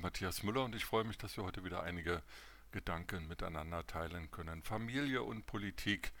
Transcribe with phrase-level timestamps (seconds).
[0.00, 2.22] Matthias Müller und ich freue mich, dass wir heute wieder einige
[2.70, 4.62] Gedanken miteinander teilen können.
[4.62, 6.12] Familie und Politik,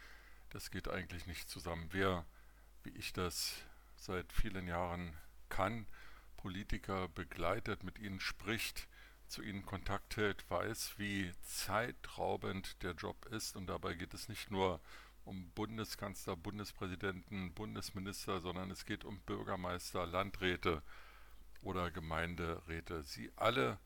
[0.50, 1.88] das geht eigentlich nicht zusammen.
[1.92, 2.26] Wer,
[2.82, 3.62] wie ich das
[3.94, 5.16] seit vielen Jahren
[5.50, 5.86] kann,
[6.36, 8.88] Politiker begleitet, mit ihnen spricht,
[9.28, 13.54] zu ihnen Kontakt hält, weiß, wie zeitraubend der Job ist.
[13.54, 14.80] Und dabei geht es nicht nur
[15.24, 20.82] um Bundeskanzler, Bundespräsidenten, Bundesminister, sondern es geht um Bürgermeister, Landräte
[21.62, 23.02] oder Gemeinderäte.
[23.02, 23.78] Sie alle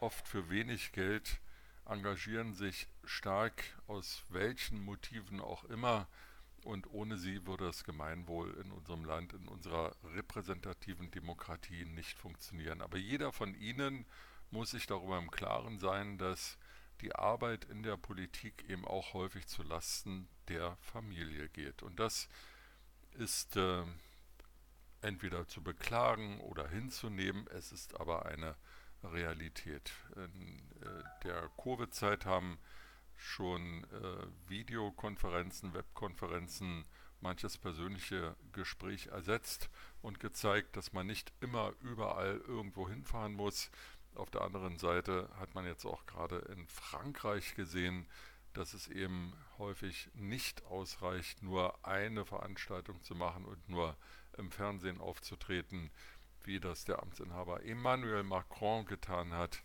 [0.00, 1.40] oft für wenig Geld
[1.84, 6.08] engagieren sich stark, aus welchen Motiven auch immer,
[6.64, 12.82] und ohne sie würde das Gemeinwohl in unserem Land, in unserer repräsentativen Demokratie nicht funktionieren.
[12.82, 14.04] Aber jeder von Ihnen
[14.50, 16.58] muss sich darüber im Klaren sein, dass
[17.02, 21.84] die Arbeit in der Politik eben auch häufig zu Lasten der Familie geht.
[21.84, 22.28] Und das
[23.12, 23.84] ist äh,
[25.02, 27.46] entweder zu beklagen oder hinzunehmen.
[27.48, 28.56] Es ist aber eine
[29.02, 29.92] Realität.
[30.16, 32.58] In äh, der Covid-Zeit haben
[33.16, 36.84] schon äh, Videokonferenzen, Webkonferenzen
[37.20, 39.70] manches persönliche Gespräch ersetzt
[40.02, 43.70] und gezeigt, dass man nicht immer überall irgendwo hinfahren muss.
[44.14, 48.06] Auf der anderen Seite hat man jetzt auch gerade in Frankreich gesehen,
[48.52, 53.96] dass es eben häufig nicht ausreicht, nur eine Veranstaltung zu machen und nur
[54.38, 55.90] im Fernsehen aufzutreten,
[56.44, 59.62] wie das der Amtsinhaber Emmanuel Macron getan hat.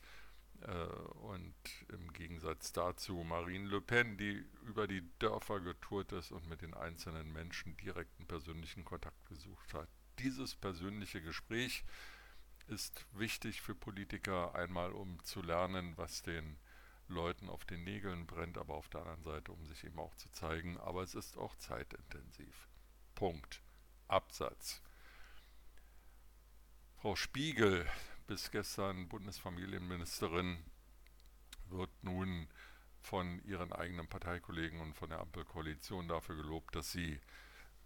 [0.61, 0.85] Äh,
[1.21, 1.55] und
[1.89, 6.73] im Gegensatz dazu Marine Le Pen, die über die Dörfer getourt ist und mit den
[6.73, 9.89] einzelnen Menschen direkten persönlichen Kontakt gesucht hat.
[10.19, 11.83] Dieses persönliche Gespräch
[12.67, 16.57] ist wichtig für Politiker, einmal um zu lernen, was den
[17.07, 20.29] Leuten auf den Nägeln brennt, aber auf der anderen Seite, um sich eben auch zu
[20.31, 20.77] zeigen.
[20.77, 22.67] Aber es ist auch zeitintensiv.
[23.15, 23.61] Punkt.
[24.11, 24.81] Absatz.
[26.97, 27.87] Frau Spiegel,
[28.27, 30.63] bis gestern Bundesfamilienministerin,
[31.69, 32.47] wird nun
[33.01, 37.19] von ihren eigenen Parteikollegen und von der Ampelkoalition dafür gelobt, dass sie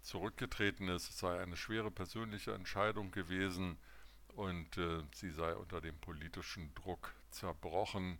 [0.02, 1.08] zurückgetreten ist.
[1.10, 3.78] Es sei eine schwere persönliche Entscheidung gewesen
[4.28, 8.18] und äh, sie sei unter dem politischen Druck zerbrochen.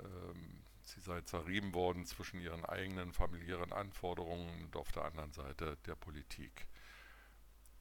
[0.00, 5.76] Ähm, sie sei zerrieben worden zwischen ihren eigenen familiären Anforderungen und auf der anderen Seite
[5.86, 6.66] der Politik.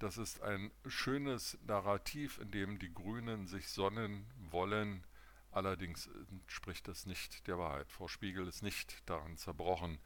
[0.03, 5.05] Das ist ein schönes Narrativ, in dem die Grünen sich sonnen wollen.
[5.49, 7.89] Allerdings entspricht das nicht der Wahrheit.
[7.89, 9.99] Frau Spiegel ist nicht daran zerbrochen,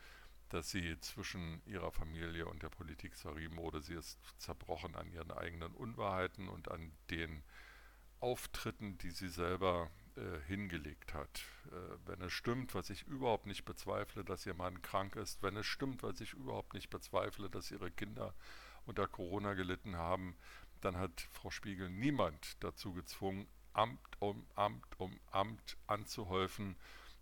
[0.50, 3.82] dass sie zwischen ihrer Familie und der Politik zerrieben wurde.
[3.82, 7.42] Sie ist zerbrochen an ihren eigenen Unwahrheiten und an den
[8.20, 11.42] Auftritten, die sie selber äh, hingelegt hat.
[11.72, 15.58] Äh, wenn es stimmt, was ich überhaupt nicht bezweifle, dass ihr Mann krank ist, wenn
[15.58, 18.36] es stimmt, was ich überhaupt nicht bezweifle, dass ihre Kinder
[18.88, 20.36] unter Corona gelitten haben,
[20.82, 26.76] dann hat Frau Spiegel niemand dazu gezwungen, Amt um Amt um Amt anzuhäufen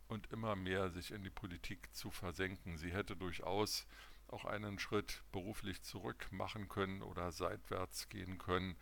[0.08, 2.78] und immer mehr sich in die Politik zu versenken.
[2.78, 3.86] Sie hätte durchaus
[4.28, 8.78] auch einen Schritt beruflich zurück machen können oder seitwärts gehen können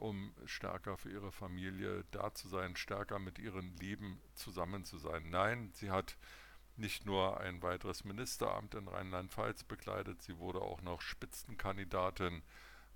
[0.00, 5.28] um stärker für ihre Familie da zu sein, stärker mit ihren Lieben zusammen zu sein.
[5.28, 6.16] Nein, sie hat
[6.80, 12.42] nicht nur ein weiteres Ministeramt in Rheinland-Pfalz bekleidet, sie wurde auch noch Spitzenkandidatin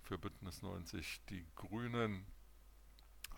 [0.03, 2.27] für Bündnis 90 Die Grünen.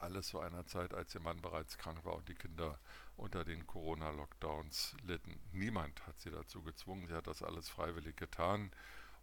[0.01, 2.79] Alles zu einer Zeit, als ihr Mann bereits krank war und die Kinder
[3.17, 5.41] unter den Corona-Lockdowns litten.
[5.53, 8.71] Niemand hat sie dazu gezwungen, sie hat das alles freiwillig getan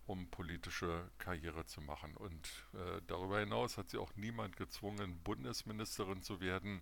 [0.05, 2.15] um politische Karriere zu machen.
[2.17, 6.81] Und äh, darüber hinaus hat sie auch niemand gezwungen, Bundesministerin zu werden.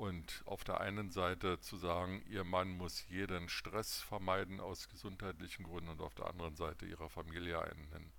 [0.00, 5.62] Und auf der einen Seite zu sagen, ihr Mann muss jeden Stress vermeiden aus gesundheitlichen
[5.62, 8.10] Gründen und auf der anderen Seite ihrer Familie einen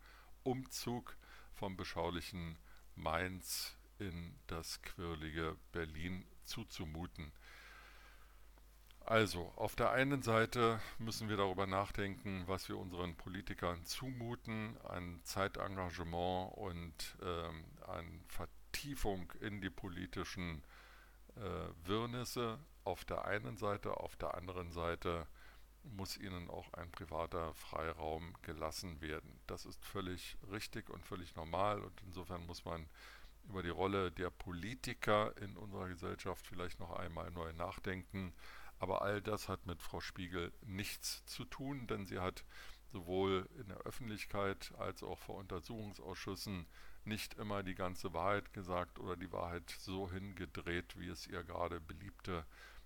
[0.44, 1.18] Umzug
[1.56, 2.59] vom beschaulichen
[2.96, 7.31] Mainz in das quirlige Berlin zuzumuten.
[9.00, 15.19] Also, auf der einen Seite müssen wir darüber nachdenken, was wir unseren Politikern zumuten, an
[15.24, 20.62] Zeitengagement und ähm, an Vertiefung in die politischen
[21.38, 22.60] äh, Wirrnisse.
[22.83, 25.28] Auf der einen Seite, auf der anderen Seite
[25.83, 29.39] muss ihnen auch ein privater Freiraum gelassen werden.
[29.48, 32.88] Das ist völlig richtig und völlig normal und insofern muss man
[33.50, 38.33] über die Rolle der Politiker in unserer Gesellschaft vielleicht noch einmal neu nachdenken.
[38.80, 42.44] Aber all das hat mit Frau Spiegel nichts zu tun, denn sie hat
[42.88, 46.68] sowohl in der Öffentlichkeit als auch vor Untersuchungsausschüssen
[47.06, 51.80] nicht immer die ganze Wahrheit gesagt oder die Wahrheit so hingedreht, wie es ihr gerade
[51.80, 52.45] beliebte.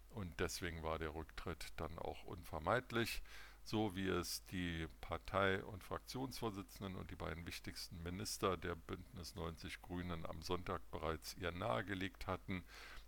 [0.09, 3.21] Und deswegen war der Rücktritt dann auch unvermeidlich,
[3.63, 9.81] so wie es die Partei- und Fraktionsvorsitzenden und die beiden wichtigsten Minister der Bündnis 90
[9.81, 12.63] Grünen am Sonntag bereits ihr nahegelegt hatten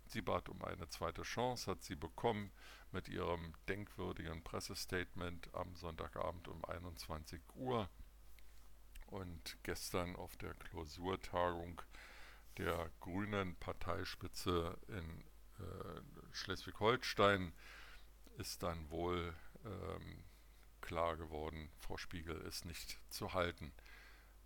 [0.08, 2.50] Sie bat um eine zweite Chance, hat sie bekommen
[2.92, 7.90] mit ihrem denkwürdigen Pressestatement am Sonntagabend um 21 Uhr.
[9.18, 11.82] Und gestern auf der Klausurtagung
[12.56, 15.24] der grünen Parteispitze in
[15.58, 16.00] äh,
[16.30, 17.52] Schleswig-Holstein
[18.36, 19.34] ist dann wohl
[19.64, 20.22] ähm,
[20.80, 23.72] klar geworden, Frau Spiegel ist nicht zu halten.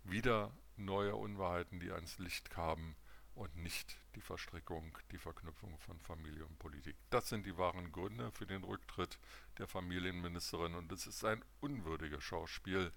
[0.03, 2.95] Wieder neue Unwahrheiten, die ans Licht kamen
[3.35, 6.95] und nicht die Verstrickung, die Verknüpfung von Familie und Politik.
[7.11, 9.19] Das sind die wahren Gründe für den Rücktritt
[9.59, 12.91] der Familienministerin und es ist ein unwürdiges Schauspiel,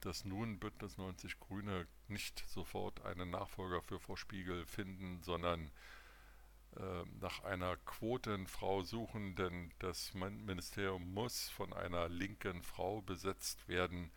[0.00, 5.70] dass nun Bündnis 90 Grüne nicht sofort einen Nachfolger für Frau Spiegel finden, sondern
[6.76, 14.10] äh, nach einer Quotenfrau suchen, denn das Ministerium muss von einer linken Frau besetzt werden.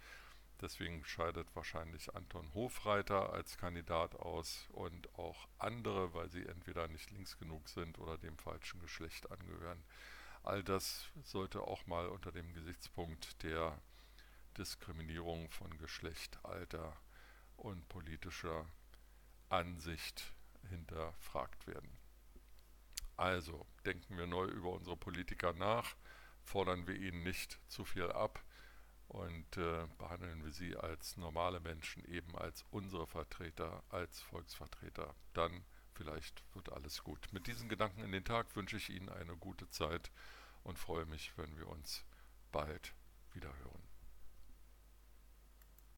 [0.61, 7.09] Deswegen scheidet wahrscheinlich Anton Hofreiter als Kandidat aus und auch andere, weil sie entweder nicht
[7.09, 9.83] links genug sind oder dem falschen Geschlecht angehören.
[10.43, 13.79] All das sollte auch mal unter dem Gesichtspunkt der
[14.57, 16.95] Diskriminierung von Geschlecht, Alter
[17.57, 18.65] und politischer
[19.49, 20.33] Ansicht
[20.69, 21.97] hinterfragt werden.
[23.17, 25.95] Also denken wir neu über unsere Politiker nach,
[26.43, 28.43] fordern wir ihnen nicht zu viel ab
[29.07, 35.13] und äh, behandeln wir sie als normale Menschen, eben als unsere Vertreter, als Volksvertreter.
[35.33, 37.27] Dann vielleicht wird alles gut.
[37.31, 40.11] Mit diesen Gedanken in den Tag wünsche ich Ihnen eine gute Zeit
[40.63, 42.05] und freue mich, wenn wir uns
[42.51, 42.95] bald
[43.33, 43.90] wieder hören.